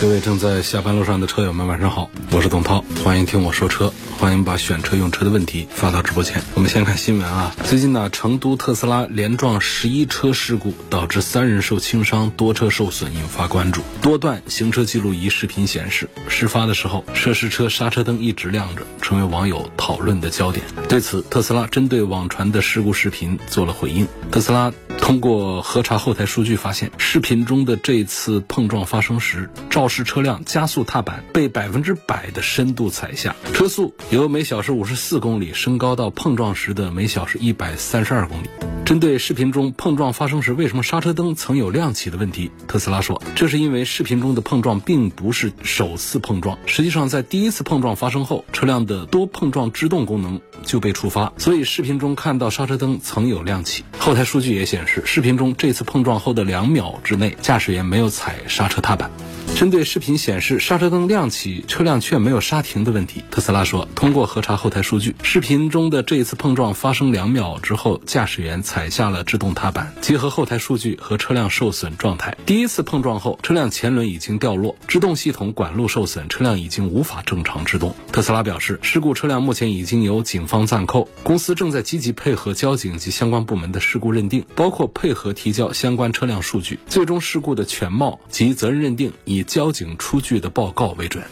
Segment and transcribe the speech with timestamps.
[0.00, 6.40] 各位正在下班路上的车友们，晚上好，我是董涛，欢迎听我说车，欢迎把选车用车的问题发到直播间。
[6.54, 13.82] 我们先看新闻啊，最近呢，成都特斯拉连撞十一车事故，导致三人受轻伤，多车受损，引发关注。
[14.00, 20.64] 多段行车记录仪视频显示，事发的时候，涉事车刹车灯一直亮着，成为网友讨论的焦点。
[20.88, 24.06] 对此，特斯拉针对网传的事故视频做了回应。
[24.30, 38.48] 特斯拉通过核查后台数据发现，视频中的这次碰撞发生时，肇事车辆加速踏板被百分之百的深度踩下，车速由每小时五十四公里升高到碰撞时的每小时一百三十二公里。
[38.84, 53.84] 针对视频中碰撞发生时为什么刹车灯曾有亮起的问题，特斯拉说，这是因为视频中的碰撞并不是首次碰撞，实际上在第一次碰撞发生后，车辆的多碰撞制动功能就被触发，所以视频中看到刹车灯曾有亮起。
[53.98, 59.10] 后台数据也显示，视频中这次碰撞后的两秒之内，驾驶员没有踩刹车踏板。
[59.58, 69.92] 针对视频显示刹车灯亮起，车辆却没有刹停的问题，特斯拉说，通过核查后台数据，视频中的这一次碰撞发生两秒之后，驾驶员踩下了制动踏板。
[70.00, 77.96] 结合后台数据和车辆受损状态，第一次碰撞后，车辆前轮已经掉落，制动系统管路受损，车辆已经无法正常制动。
[78.12, 89.44] 特斯拉表示，事故车辆目前已经由警方暂扣，公司正在积极配合交警及相关部门的事故认定，包括配合提交相关车辆数据，最终事故的全貌及责任认定以。
[89.48, 91.24] 交警出具的报告为准。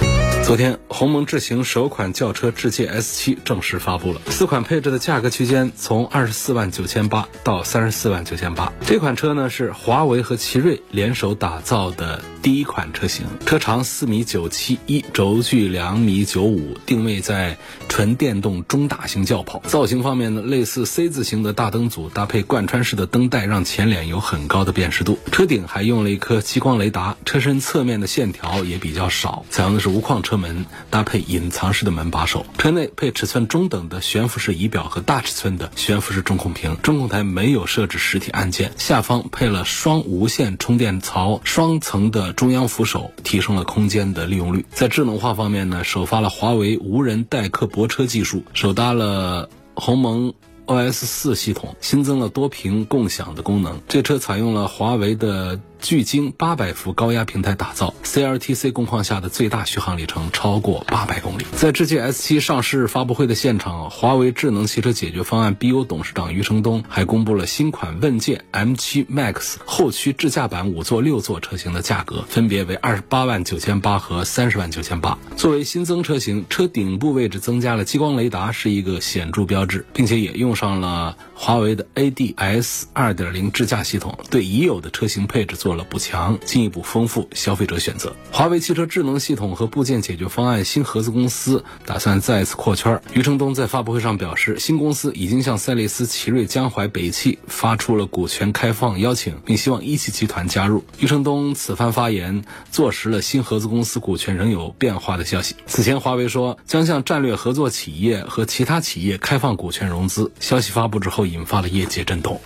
[0.44, 8.72] 昨天，鸿蒙智行首款轿车智界 S7 正式发布了，四款配置的价格区间从二十四万九千八到三十四万九千八。
[8.86, 17.58] 这款车呢是华为和奇瑞联手打造的第一款车型，车长四米九七一，轴距两米九五，定位在
[17.88, 19.60] 纯电动中大型轿跑。
[19.66, 25.18] 造型方面呢，类似 C 字形的大灯组，搭配贯穿式的灯带，让前脸有很高的辨识度。
[25.32, 30.36] 车顶还用了一颗激光雷达，车身侧面的线条也比较少，采用的是无框车。
[30.36, 44.66] 门搭配隐藏式的门把手，车内配尺寸中等的悬浮式仪表和大尺寸的悬浮式中控屏，中控台没有设置实体按键，下方配了双无线充电槽，双层的中央扶手提升了空间的利用率。
[44.70, 50.34] 在智能化方面呢，首发了华为无人代客泊车技术，首搭了鸿蒙。
[50.66, 55.60] OS 四系统新增了多屏共享的功能，这车采用了华为的。
[55.80, 61.44] 巨鲸八百伏高压平台打造，CLTC 工况下的最大续航里程超过八百公里。
[61.54, 75.16] 在智界 S7 上市发布会的现场，华为智能汽车解决方案 BU 董事长余承东还公布了新款问界 M7 Max 后驱智驾版五座六座车型的价格，分别为二十八万九千八和三十万九千八。
[75.36, 85.75] 作为新增车型，车顶部位置增加了激光雷达，是一个显著标志，并且也用上了华为的 ADS 二点零智驾系统，对已有的车型配置做。
[85.76, 88.16] 了补强，进一步丰富消费者选择。
[88.32, 93.00] 华为汽车智能系统和部件解决方案新合资公司打算再次扩圈。
[93.12, 100.84] 余承东在发布会上表示，新公司已经向赛力斯、奇瑞、江淮、北汽发出了股权开放邀请，并希望一汽集团加入。
[100.98, 105.54] 余承东此番发言坐实了新合资公司股权仍有变化的消息。
[105.66, 112.40] 此前，华为说将向战略合作企业和其他企业开放股权融资，消息发布之后引发了业界震动。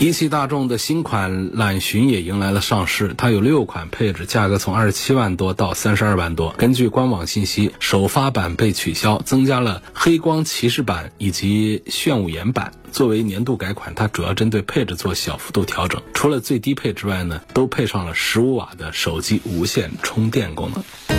[0.00, 6.54] 一汽大众的新款揽巡也迎来了上市，它有六款配置，价格从二十七万多到三十二万多。
[6.56, 12.72] 根据官网信息，首发版被取消，增加了黑光骑士版以及炫舞颜版。
[12.92, 21.17] 作为年度改款，它主要针对配置做小幅度调整，除了最低配之外呢，都配上了十五瓦的手机无线充电功能。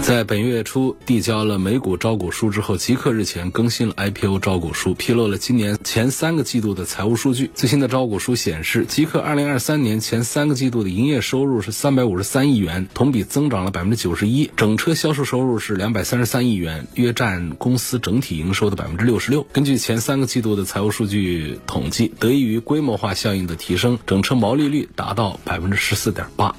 [0.00, 7.50] 在本月初递交了美股招股书之后，极客日前更新了 IPO 招股书，披露了今年前三个季度的财务数据。
[7.54, 19.44] 最新的招股书显示，极客2023年前三个季度的营业收入是353亿元，同比增长了91%，整车销售收入是233亿元，约占公司整体营收的66%。
[19.52, 26.54] 根据前三个季度的财务数据统计，得益于规模化效应的提升，整车毛利率达到14.8%。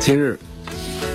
[0.00, 0.38] 今日。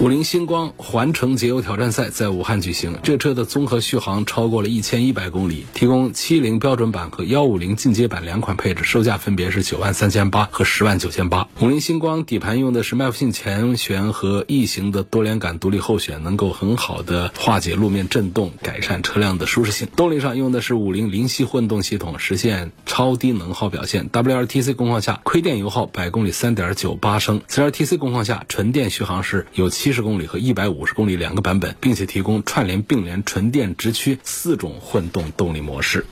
[0.02, 11.50] 五菱星光环城节油挑战赛在武汉举行，这车的综合续航超过了一千一百公里，提供七零标准版和幺五零进阶版两款配置，售价分别是九万三千八和十万九千八。
[11.60, 19.90] 五菱星光底盘用的是麦弗逊前悬和异形的多连杆独立后悬，能够很好的化解路面震动，改善车辆的舒适性。
[19.98, 24.10] 动力上用的是五菱灵犀混动系统，实现超低能耗表现。
[24.10, 36.06] WLTC 工况下，亏电油耗百公里三点九八升；CLTC 工况下，纯电续航是有七七十公里和一百五十公里两个版本，并且提供串联、并联、纯电、直驱四种混动动力模式。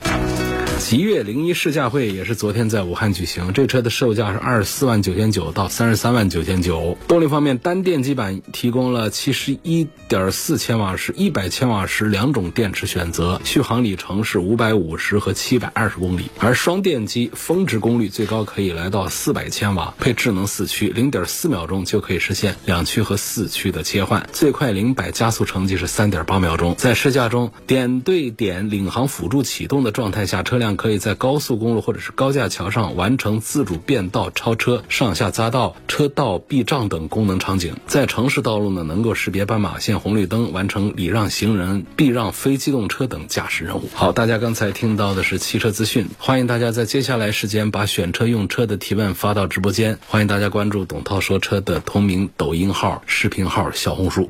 [0.78, 6.96] 极越零一试驾会也是昨天在武汉举行，这车的售价是二十四万九千九到三十三万九千九。
[7.08, 16.30] 动力方面，单电机版提供了七十一点四千瓦时、一百千瓦时两种电池选择，续航里程是五百五十和七百二十公里。
[16.38, 26.76] 而双电机峰值功率最高可以来到四百千瓦，配智能四驱，零点四秒钟就可以实现两驱和四驱的切换，最快零百加速成绩是三点八秒钟。
[26.76, 37.76] 在试驾中，点对点领航辅助启动的状态下，车辆可以在高速公路或者是高架桥上完成自主变道、超车、上下匝道、车道避障等功能场景。
[37.86, 43.88] 在城市道路呢，能够识别斑马线、红绿灯，完成礼让行人、避让非机动车等驾驶任务。
[43.94, 54.28] 好，大家刚才听到的是汽车资讯，欢迎大家在接下来时间把选车用车的提问发到直播间，欢迎大家关注董涛说车的同名抖音号、视频号、小红书。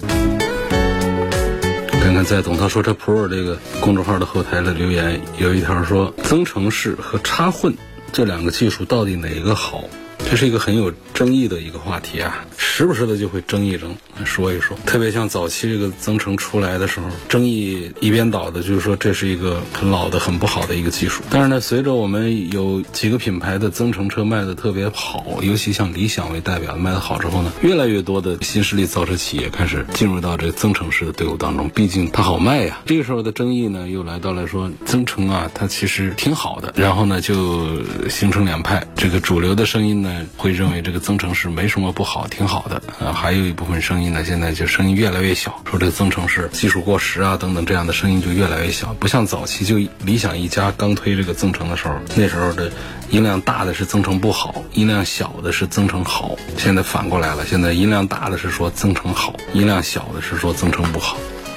[2.00, 7.74] 看看在董涛说车 Pro 这个公众号的后台的留言，有一条说增程式和插混
[8.12, 9.84] 这两个技术到底哪个好？
[10.30, 13.96] 这是一个很有争议的一个话题啊，时不时的就会争一争，
[14.26, 14.76] 说一说。
[14.84, 21.22] 特别像早期这个增程出来的时候，争议一边倒的，就是说这是一个很老的、很不好的一个技术。
[21.30, 32.78] 但是呢，随着我们有几个品牌的增程车卖的特别好，尤其像理想为代表的卖的好之后呢，越来越多的新势力造车企业开始进入到这个增程式的队伍当中，毕竟它好卖呀。
[32.84, 36.74] 这个时候的争议呢，又来到了说增程啊，它其实挺好的。
[36.76, 40.18] 然后呢，就形成两派，这个主流的声音呢。
[40.37, 42.82] 会认为这个增程式没什么不好，挺好的。
[42.99, 48.94] 呃，还有一部分声音呢，现在就声音越来越小，说这个增程式技术过时啊，等等这样的声音就越来越小。
[48.94, 52.70] 不像早期就理想一家刚推这个增程的时候，那时候的
[53.11, 56.37] 音量大的是增程不好，音量小的是增程好。
[56.56, 61.17] 现在反过来了，现在音量大的是说增程好，音量小的是说增程不好。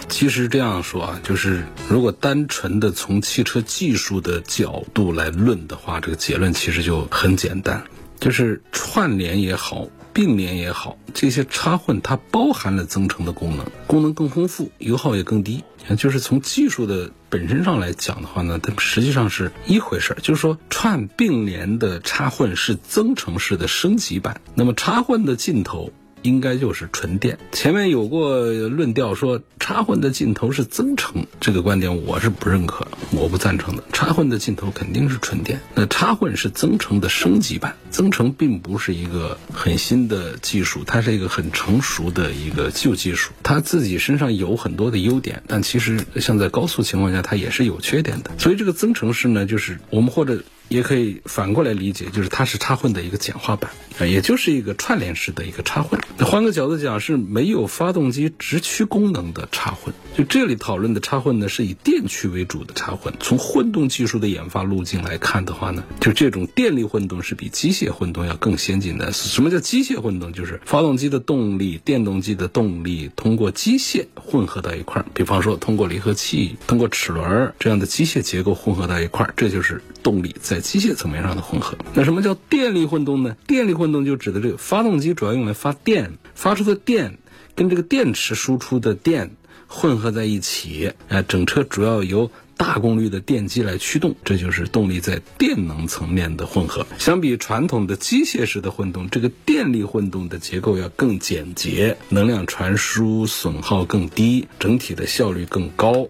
[0.09, 7.81] 其实这样说啊，就是如果单纯的从汽车技术的角度来论的话，这个结论其实就很简单。
[8.21, 15.63] 就是串联也好，并联也好，这些插混它包含了增程的功能，功能更丰富，油耗也更低。
[15.97, 20.17] 就是从技术的本身上来讲的话呢，它实际上是一回事儿。
[20.21, 25.91] 就是说，串并联的插混是增程式的升级版，那么插混的尽头。
[26.21, 27.37] 应该就是纯电。
[27.51, 33.83] 前面有过论调说插混的尽头是增程，这个观点我是不认可，我不赞成的。
[33.93, 35.59] 插混的尽头肯定是纯电。
[35.75, 43.31] 那插混是增程的升级版，增程并不是一个很新的技术，它是一个很成熟的一个旧技术。
[43.43, 48.31] 它自己身上有很多的优点，但其实像在高速情况下，它也是有缺点的。
[48.37, 50.43] 所以这个增程式呢，就是我们或者。
[50.71, 53.69] 也可以反过来理解，就是它是插混的一个简化版
[53.99, 55.99] 啊，也就是一个串联式的一个插混。
[56.19, 59.93] 换个角度讲，是没有发动机直驱功能的插混。
[60.17, 63.13] 就这里讨论的插混呢，是以电驱为主的插混。
[63.19, 69.11] 从混动技术的研发路径来看的话呢，就这种电力混动是比机械混动要更先进的。
[69.11, 70.31] 什么叫机械混动？
[70.31, 80.59] 就是发动机的动力、电动机的动力通过机械混合到一块儿，比方说通过离合器、通过齿轮这样的机械结构混合到一块儿，这就是动力在。
[80.71, 83.35] 机械层面上的混合，那什么叫电力混动呢？
[83.45, 87.17] 电力混动就指的这个发动机主要用来发电，发出的电
[87.55, 89.31] 跟这个电池输出的电
[89.67, 96.85] 混合在一起，哎，整车主要由大功率的电机来驱动，这就是动力在电能层面的混合。
[96.97, 106.07] 相比传统的机械式的混动，这个电力混动的结构要更简洁，能量传输损耗更低，整体的效率更高。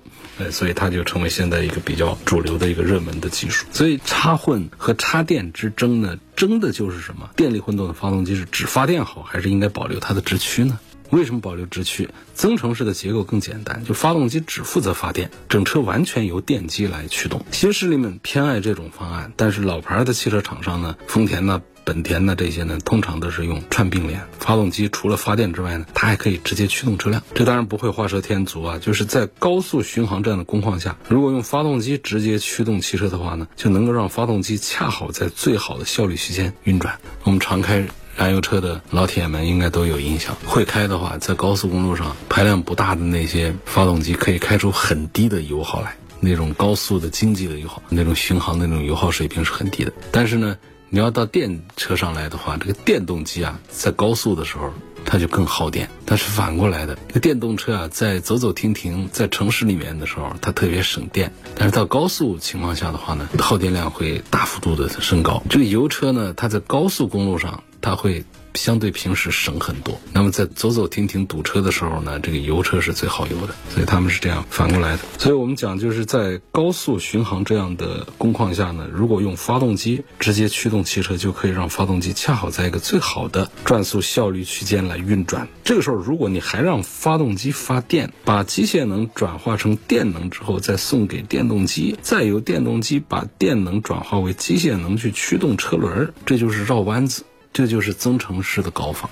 [0.49, 3.65] 所以它就成为现在一个比较主流的一个热门的技术。
[3.71, 7.29] 所以插混和插电之争呢，争的就是什么？
[7.35, 10.79] 电力混动的发动机是只发电好，还是应该保留它的直驱呢？
[11.09, 12.09] 为什么保留直驱？
[12.33, 17.45] 增程式的结构更简单，就发动机只负责发电，整车完全由电机来驱动。
[17.51, 21.61] 新势力们偏爱这种方案，但是老牌的汽车厂商呢，丰田呢？
[21.83, 27.21] 本田呢，这些呢，通常都是用串并联，发动机除了发电之外呢，它还可以直接驱动车辆。
[27.33, 36.97] 这当然不会画蛇添足啊，就是在高速巡航这样的工况下，如果用发动机直接驱动汽车的话呢，就能够让发动机恰好在最好的效率区间运转。
[37.23, 37.87] 我们常开。
[38.17, 40.35] 燃油车的老铁们应该都有印象。
[40.45, 49.93] 会开的话，在高速公路上排量不大的那些发动机可以开出很低的油耗来，那种高速的经济的油耗，那种巡航的那种油耗水平是很低的。
[50.11, 50.57] 但是呢，
[50.93, 54.71] 你要到电车上来的话，这个电动机啊，在高速的时候。
[55.03, 61.33] 它就更耗电，它是反过来的，这个电动车啊，在走走停停，在城市里面的时候，它特别省电。
[61.55, 65.41] 但是到高速情况下的话呢，耗电量会大幅度的升高。
[65.49, 68.23] 这个油车呢，它在高速公路上，它会。
[68.53, 69.99] 相对平时省很多。
[70.13, 74.99] 那么在走走停停堵车的时候呢，这个油车是最耗油的，所以他们是这样反过来的。
[75.17, 85.47] 所以我们讲就是在高速巡航这样的工况下呢，如果用发动机直接驱动汽车，就可以让发动机恰好在一个最好的转速效率区间来运转。
[85.63, 97.23] 这个时候，如果你还让发动机发电，把机械能转化成电能之后再送给电动机，再由电动机把电能转化为机械能去驱动车轮，这就是绕弯子。
[97.53, 99.09] 这就是增程式的搞法，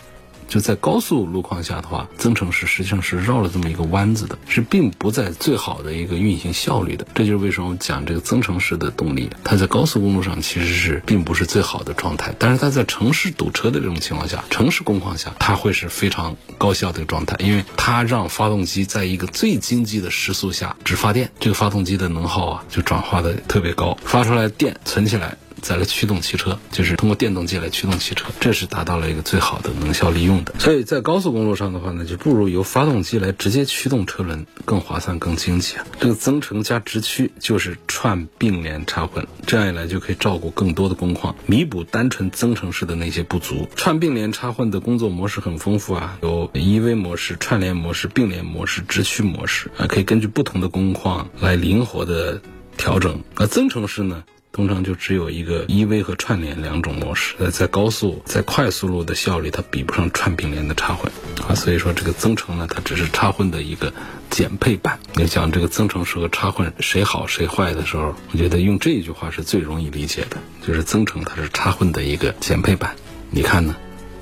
[0.48, 7.06] 就在高速路况下的话，增程式实际上是绕了这么一个弯子的，是并不在最好的一个运行效率的。
[7.14, 25.38] 这就是为什么讲这个增程式的动力，它在高速公路上其实是并不是最好的状态，但是它在城市堵车的这种情况下，城市工况下，它会是非常高效的一个状态，因为它让发动机在一个最经济的时速下只发电，这个发动机的能耗啊就转化的特别高，发出来电存起来。
[25.62, 30.54] 再来驱动汽车，就是通过电动机来驱动汽车，这是达到了一个最好的能效利用的。
[30.60, 35.86] 所以在高速公路上的话呢，就不如由发动机来直接驱动车轮更划算、更经济啊。
[36.00, 43.68] 这个增程加直驱就是串并联插混，这样一来就可以照顾更多的工况，弥补单纯增程式的那些不足。
[43.76, 52.42] 串并联插混的工作模式很丰富啊，有 EV 模式、串联模式、并联模式、直驱模式啊，可以根据不同的工况来灵活的
[52.78, 53.22] 调整。
[53.36, 54.24] 而增程式呢？
[54.52, 61.12] 通常就只有一个 EV 和串联两种模式，在高速、在快速路的效率，它比不上串并联的插混
[61.48, 61.56] 啊。
[61.56, 63.94] 所以说，这个增程呢，它只是插混的一个
[64.30, 65.00] 减配版。
[65.14, 72.96] 你讲这个增程式和插混谁好谁坏的时候，我觉得用这一句话是最容易理解的，就是增程它是插混的一个减配版。
[73.30, 73.76] 你看呢，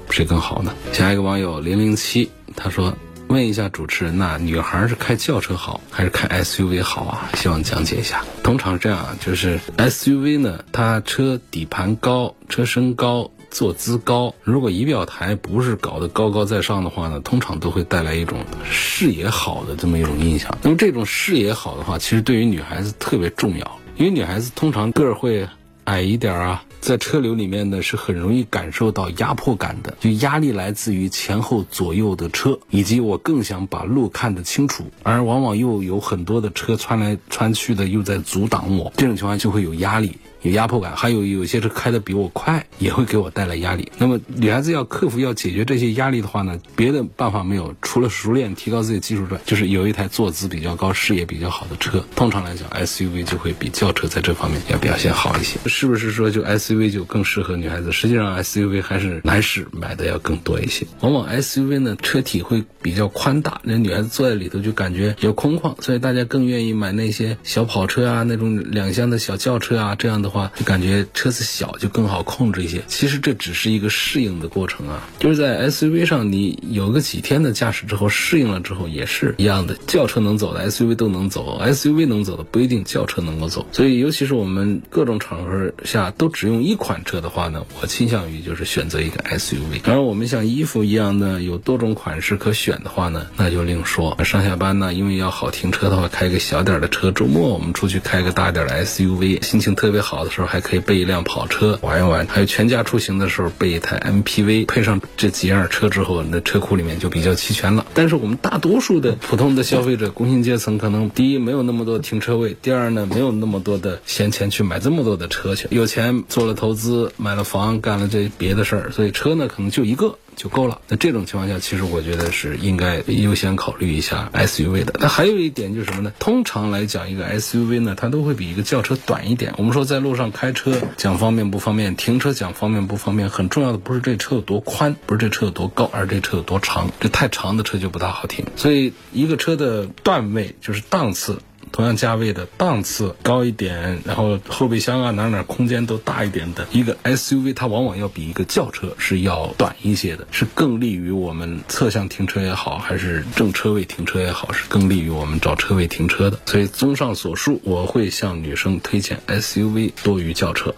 [0.10, 0.76] 谁更好呢？
[0.92, 2.98] 下一个网友零零七他说。
[3.28, 7.30] 问一下主持人呐，女孩是开轿车好还是开 SUV 好啊？
[7.36, 8.24] 希望讲解一下。
[8.42, 14.34] 通常这样啊，就是 SUV 呢，它车底盘高，车身高，坐姿高。
[14.44, 20.58] 如果仪表台不是搞得高高在上的话呢，通常都会带来一种视野好的这么一种印象。
[20.62, 25.46] 那么这种视野好的话，其实对于女孩子特别重要，因为女孩子通常个儿会
[25.84, 26.64] 矮一点啊。
[26.80, 40.18] 在车流里面呢，是很容易感受到压迫感的，就压力来自于前后左右的车，以及我更想把路看得清楚，而往往又有很多的车穿来穿去的，又在阻挡我，这种情况就会有压力。
[40.48, 43.92] 有压迫感，还有有些车开的比我快，也会给我带来压力。
[43.98, 52.02] 那么女孩子要克服、要解决这些压力的话呢，别的办法没有，除了熟练提高自己技术之外，就是有一台坐姿比较高、视野比较好的车。
[52.16, 55.60] 通常来讲，SUV 就会比轿车在这方面要表现好一些。
[55.66, 57.92] 是不是说就 SUV 就更适合女孩子？
[57.92, 60.86] 实际上 SUV 还是男士买的要更多一些。
[61.02, 70.28] 往往 SUV 呢车体会比较宽大，那女孩子坐在里头就感觉比较空旷，所以大家更愿意买那些小跑车啊、那种两厢的小轿车啊，这样的。
[70.28, 72.84] 话话，就感觉车子小就更好控制一些。
[72.88, 79.76] 其实这只是一个适应的过程啊，就是在 SUV 上，你有个几天的驾驶之后，适应了之后也是一样的。
[79.88, 83.66] 轿车能走的 SUV 都能走，SUV 能走的不一定轿车能够走。
[83.72, 89.82] 所以，尤其是我们各种场合下都只用一款车的话呢，我倾向于就是选择一个 SUV。
[89.82, 94.18] 当然，我们像衣服一样呢，有多种款式可选的话呢，那就另说。
[94.24, 100.17] 上下班呢，因为要好停车的话，开个小点的车；周末我们出去开个大点的 SUV，心情特别好。
[100.18, 107.86] 跑的时候还可以备一辆跑车玩一玩，还有全家出行的时候备一台 MPV，配上这几样车之后，那车库里面就比较齐全了。
[107.98, 120.20] 但是我们大多数的普通的消费者、工薪阶层，可能第一没有那么多停车位，第二呢没有那么多的闲钱去买这么多的车去，有钱做了投资，买了房，干了这别的事儿，所以车呢可能就一个。
[120.38, 120.82] 就够了。
[120.88, 124.94] 那这种情况下，其实我觉得是应该优先考虑一下 SUV 的。
[125.00, 126.14] 那还有一点就是什么呢？
[126.20, 129.56] 通常来讲，一个 SUV 呢，它都会比一个轿车短一点。
[129.58, 136.92] 我们说在路上开车讲方便不方便，停车讲方便不方便，很重要的不是这车有多宽，不是这车有多高，而这车有多长。
[137.00, 138.46] 这太长的车就就不大好停。
[138.58, 141.40] 所以一个车的段位就是档次。
[141.70, 156.40] 同样价位的档次高一点，然后后备箱啊哪哪空间都大一点的一个 SUV，它往往要比一个轿车是要短一些的，是更利于我们侧向停车也好，还是正车位停车也好，是更利于我们找车位停车的。
[156.46, 160.74] 所以综上所述，我会向女生推荐 SUV 多于轿车。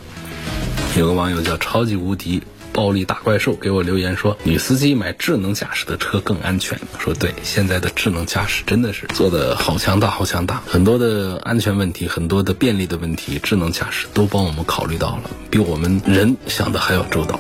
[0.98, 2.42] 有个网友叫超级无敌。
[2.80, 6.80] 暴力大怪兽给我留言说，女司机买智能驾驶的车更安全。
[6.98, 17.38] 说对，现在的智能驾驶真的是做的好强大，好强大，很多的安全问题，很多的便利的问题，智能驾驶都帮我们考虑到了，比我们人想的还要周到。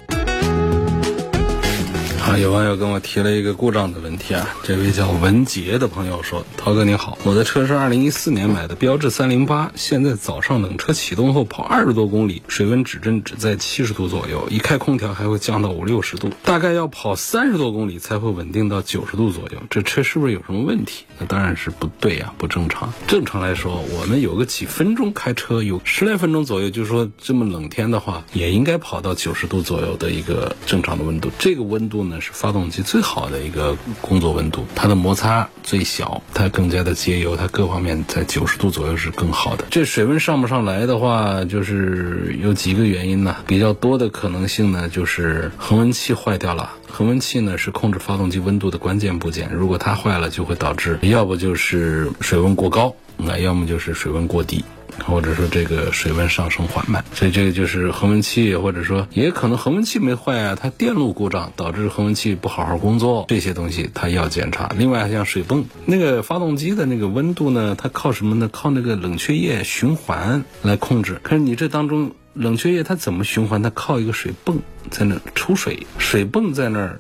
[2.29, 21.05] 啊，有网友跟我提了一个故障的问题啊，这位叫文杰的朋友说：“涛哥你好，我的车是二零一四年买的标致三零八，现在早上冷车启动后跑二十多公里，水温指针只在七十度左右，一开空调还会降到五六十度，大概要跑三十多公里才会稳定到九十度左右，这车是不是有什么问题？
[21.17, 22.93] 那当然是不对呀，不正常。
[23.07, 31.31] 正常来说，我们有个几分钟开车，有十来分钟左右，就是说这么冷天的话，也应该跑到九十度左右的一个正常的温度。
[31.39, 39.65] 这个温度呢？”是发动机最好的一个工作温度，它的摩擦最小，它更加的节油，它各方面在九十度左右是更好的。
[39.69, 43.35] 这水温上不上来的话，就是有几个原因呢？
[43.47, 46.71] 比较多的可能性呢，就是恒温器坏掉了。
[46.91, 54.63] 恒温器呢是控制发动机温度的关键部件，如果它坏了，就会导致要不就是水温过高，那要么就是水温过低。
[54.99, 64.71] 或者说这个水温上升缓慢，所以这个就是恒温器，或者说也可能恒温器没坏啊，它电路故障导致恒温器不好好工作，这些东西它要检查。
[64.77, 68.49] 另外像水泵，那个发动机的那个温度呢，它靠什么呢？
[68.51, 71.19] 靠那个冷却液循环来控制。
[71.23, 73.63] 可是你这当中冷却液它怎么循环？
[73.63, 76.99] 它靠一个水泵在那出水，水泵在那儿。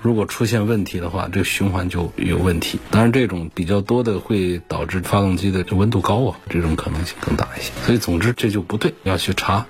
[0.00, 2.78] 如果出现问题的话，这个循环就有问题。
[2.90, 7.72] 当然，这种比较多的会导致发动机的温度高啊，这种可能性更大一些。
[7.84, 9.66] 所以，总之这就不对，要去查。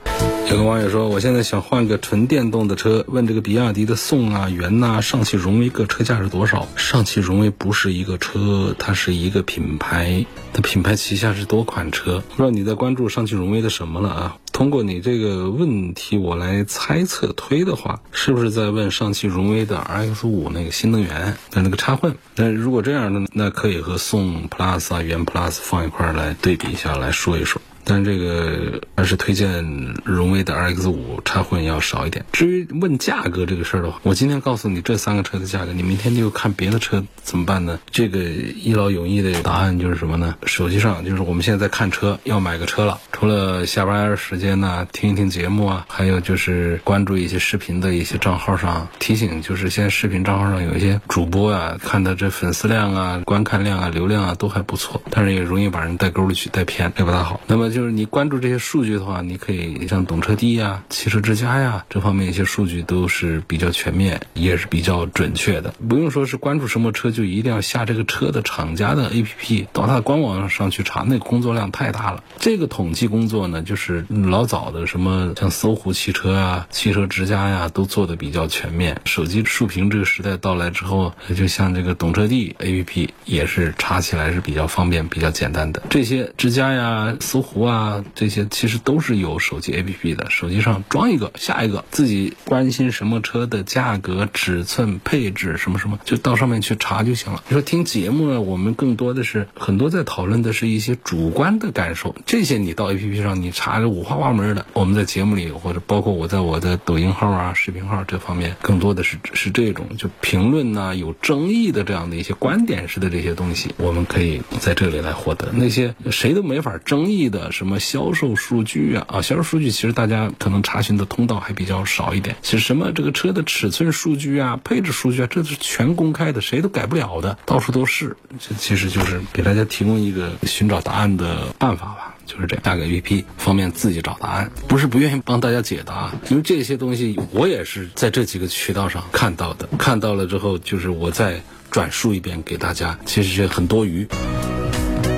[0.49, 6.69] 有个网友说，我现在想换个纯电动的车，问这个比亚迪的宋啊、元呐、上汽荣威各车价是多少？
[6.77, 12.23] 上汽荣威不是一个车，它是一个品牌，它品牌旗下是多款车。
[12.29, 14.37] 不知道你在关注上汽荣威的什么了啊？
[14.53, 22.15] 通过你这个问题，我来猜测推的话，是不是在问上汽荣威的 RX 五那个新能源的那个插混？
[22.37, 27.61] 那如果这样的，那可以和宋 Plus 啊、元 Plus 放一块来对比一下，来说一说。
[27.89, 32.25] 但这个还是推荐荣威的 RX 五插混要少一点。
[32.33, 37.79] 至于问价格这个事儿的话，我今天告诉你这三个车的价格，你明天就看别的车怎么办呢？
[37.93, 40.35] 这个一劳永逸的答案就是什么呢？
[40.47, 57.41] 手机上就是我们现在在看车，要买个车了，除了下班时间呢听一听节目啊，还有就是关注一些视频的一些账号上提醒，就是现在视频账号上有一些主播啊，看的这粉丝量啊、观看量啊、流量啊都还不错，但是也容易把人带沟里去、带偏，也不大好。
[57.47, 57.71] 那么。
[57.77, 65.75] 就是你关注这些数据的话，你可以像懂车帝呀、汽车之家呀这方面一些数据都是比较全面，也是比较准确的。
[65.87, 72.25] 不用说是关注什么车就一定要下这个车的厂家的 APP，到它的官网上去查，那个工作量太大了。
[72.39, 78.99] 这个统计工作呢，就是老早的什么像搜狐汽车啊、汽车之家呀都做的比较全面。
[79.05, 85.83] 手机竖屏这个时代到来之后，就像这个懂车帝 APP 也是查起来是比较方便、比较简单的。
[85.91, 87.66] 这些之家呀、搜狐。
[87.67, 97.43] 啊，这些其实都是有手机 APP 的，手机上装一个，下一个自己关心什么车的价格、尺寸、配置什么什么，就到上面去查就行了。
[97.49, 104.67] 你说听节目呢，我们更多的是很多在讨论的是一些主观的感受，这些你到 APP 上你查五花八门的。
[104.73, 115.51] 我们在节目里或者包括我在我的抖音号啊、视频号这方面，更多的是是这种就评论呐，有争议的这样的一些观点式的这些东西，我们可以在这里来获得。
[115.53, 117.51] 那些谁都没法争议的。
[117.57, 122.37] 什么销售数据啊啊，销售数据其实大家可能查询的通道还比较少一点。
[122.43, 128.15] 其实什么这个车的尺寸数据啊、配置数据啊，这是全公开的，谁都改不了的，到处都是。
[128.39, 132.63] 这其实就是给大家提供一个寻找答案的办法吧，就是这样。
[132.63, 141.41] 下个 APP 方便自己找答案，不是不愿意帮大家解答，因为这些东西我也是在这几个渠道上看到的，看到了之后就是我再
[141.71, 144.07] 转述一遍给大家，其实是很多余。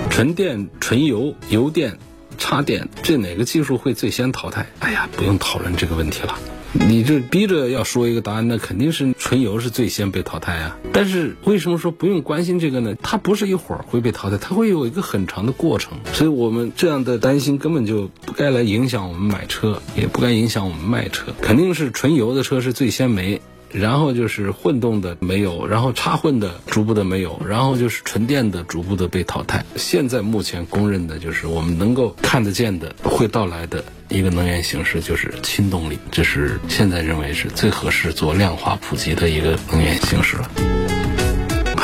[0.09, 1.99] 纯电、纯油、油电。
[2.39, 4.67] 插电这哪个技术会最先淘汰？
[4.79, 6.39] 哎呀，不用讨论这个问题了。
[6.73, 10.77] 你这逼着要说一个答案，那肯定是纯油是最先被淘汰啊。
[10.93, 12.95] 但是为什么说不用关心这个呢？
[13.03, 15.99] 它不是一会儿会被淘汰，它会有一个很长的过程。
[16.13, 21.33] 所以我们这样的担心根本就不该来影响我们买车，也不该影响我们卖车。
[21.41, 23.41] 肯定是纯油的车是最先没。
[23.73, 29.65] 然后就是混动的没有，然后插混的逐步的没有，然后就是纯电的逐步的被淘汰。
[29.77, 40.88] 现在目前公认的就是我们能够看得见的会到来的一个能源形式就是氢动力，这是现在认为是最合适做量化普及的一个能源形式了。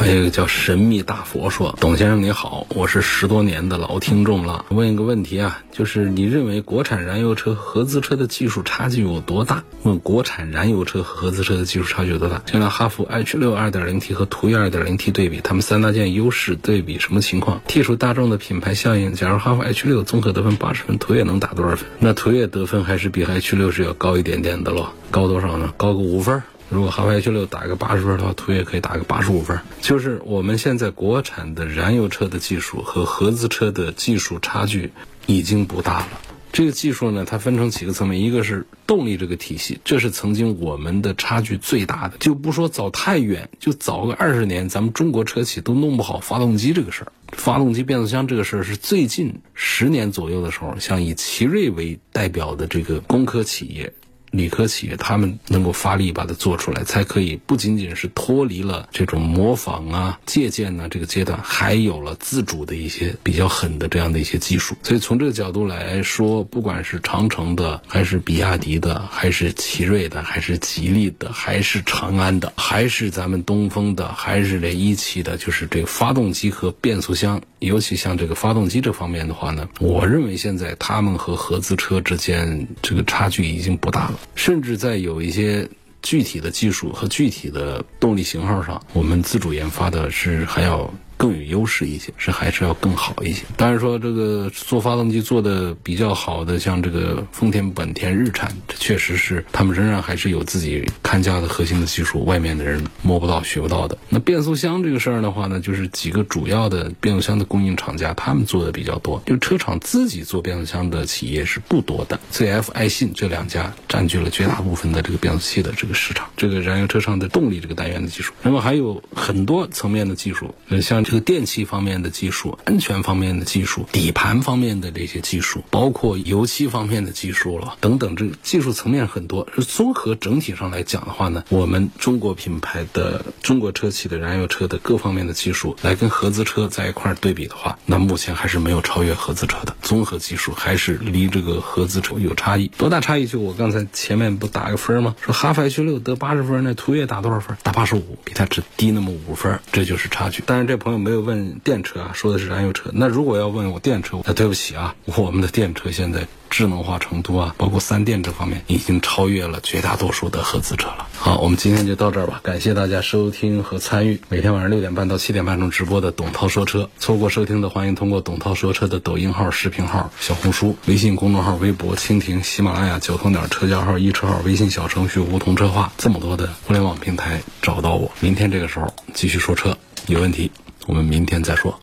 [0.05, 9.65] 还有一个叫神秘大佛说：“董先生你好，我是十多年的老听众了，问一个问题啊，就是你认为国产燃油车合资车的技术差距有多大？
[9.83, 12.43] 问国产燃油车和合资车的技术差距有多大？
[12.45, 17.59] 先拿哈弗 H 六 2.0T 和途岳 2.0T 对比，他们三大件优势对比什么情况？
[17.67, 21.87] 剔除大众的品牌效应，假如哈弗 H 六综合得分八十分，途岳能打多少分？
[21.99, 25.73] 那途岳得分还是比 H 六是要高一点点的咯，高多少呢？
[25.79, 29.59] 高个五分。”如果哈弗 H 六打个八十分的话，途岳可以打个八十五分。
[29.81, 34.93] 就是我们现在国产的燃油车的技术和合资车的技术差距
[35.27, 36.09] 已经不大了。
[36.53, 42.17] 这个技术呢，它分成几个层面，一个是动力这个体系，这是曾经我们的差距最大的。
[42.19, 47.13] 就不说早太远，就早个二十年，咱们中国车企都弄不好发动机这个事儿。
[47.33, 53.93] 发动机、变速箱这个事儿是最近十年左右的时候，像以奇瑞为代表的这个工科企业。
[54.37, 64.77] 理科企业，他们能够发力把它做出来，才可以不仅仅是脱离了这种模仿啊、借鉴呢这个阶段，还有了自主的一些比较狠的这样的一些技术。
[64.83, 84.19] 所以从这个角度来说，不管是长城的，还是比亚迪的，还是奇瑞的，还是吉利的，还是长安的，还是咱们东风的，还是这一汽的，就是这个发动机和变速箱，尤其像这个发动机这方面的话呢，我认为现在他们和合资车之间这个差距已经不大了。
[84.35, 85.69] 甚至在有一些
[86.03, 90.93] 具体的技术和具体的动力型号上，我们自主研发的是还要。
[91.17, 93.45] 更有优势一些，是还是要更好一些。
[93.57, 98.53] 当然说这个做发动机做的比较好的，像这个丰田、本田、日产，
[98.85, 103.97] 确实是他们仍然还是有自己看家的核心的技术，外面的人摸不到、学不到的。
[104.11, 109.23] 那变速箱这个事儿的话呢，就是几个主要的变速箱的供应厂家，他们做的比较多。
[109.25, 116.29] 就车厂自己做变速箱的企业是不多的，ZF、爱信这两家占据了绝大部分的这个变速器的这个市场。
[116.37, 121.05] 这个燃油车上的动力这个单元的技术，那么还有很多层面的技术，呃，像。
[121.05, 129.47] 这个电气方面的技术、安全方面的技术、底盘方面的这些技术，包括油漆方面的技术了等等，这个技术层面很多。
[129.55, 142.67] 是综合整体上来讲的话呢，我们中国品牌的中国车企的燃油车的各方面的技术来跟合资车在一块儿对比的话，那目前还是没有超越合资车的综合技术，还是离这个合资车有差异。
[142.77, 143.27] 多大差异？
[143.27, 145.15] 就我刚才前面不打个分吗？
[145.21, 147.57] 说哈弗 H 六得八十分，那途岳打多少分？
[147.63, 150.43] 打八十五，比它只低那么五分，这就是差距。
[150.45, 151.05] 但是这朋友。
[151.05, 152.89] 没有问电车啊，说的是燃油车。
[152.95, 156.27] 那如果要问我电车，那对不起啊，我们的电车现在
[156.57, 161.09] 智能化程度啊，包括三电这方面，已经超越了绝大多数的合资车了。
[161.17, 166.89] 好，我们今天就到这儿吧，感谢大家收听和参与每天晚上六点半到七点半钟直播的董涛说车。
[166.97, 178.13] 错过收听的，欢迎通过董涛说车的抖音号、视频号、小红书、微信公众号、微博、蜻蜓、喜马拉雅、九头鸟车架号、一车号、微信小程序梧桐车话这么多的互联网平台找到我。
[178.21, 180.53] 明天这个时候继续说车，有问题。
[180.87, 181.81] 我们明天再说。